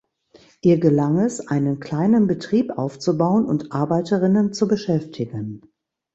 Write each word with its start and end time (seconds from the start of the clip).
Ihr 0.63 0.79
gelang 0.79 1.19
es 1.19 1.47
einen 1.47 1.79
kleinen 1.79 2.25
Betrieb 2.25 2.71
aufzubauen 2.75 3.45
und 3.45 3.71
Arbeiterinnen 3.71 4.51
zu 4.51 4.67
beschäftigen. 4.67 5.61